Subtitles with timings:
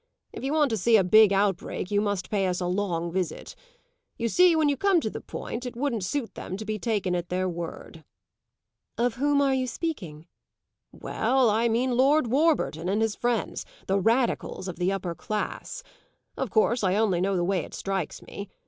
[0.33, 3.55] "If you want to see a big outbreak you must pay us a long visit.
[4.17, 7.13] You see, when you come to the point it wouldn't suit them to be taken
[7.13, 8.03] at their word."
[8.97, 10.25] "Of whom are you speaking?"
[10.91, 15.83] "Well, I mean Lord Warburton and his friends the radicals of the upper class.
[16.35, 18.49] Of course I only know the way it strikes me.